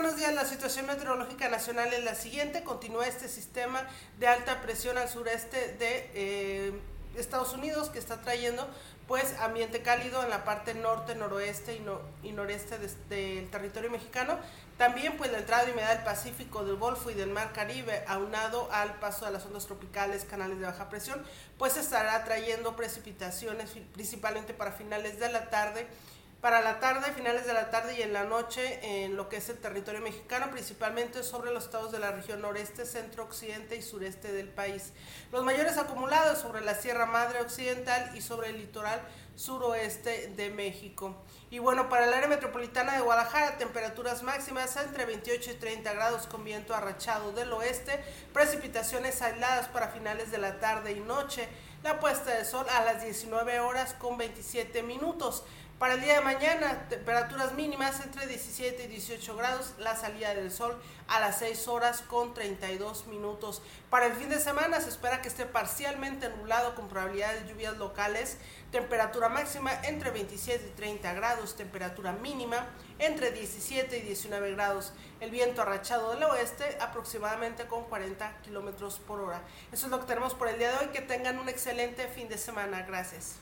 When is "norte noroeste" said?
10.72-11.82